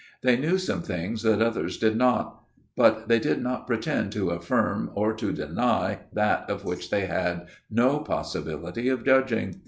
[0.23, 4.89] They knew some things that others did not; but they did not pretend to affirm
[4.95, 9.59] or to deny that of which they had no possibility of judging.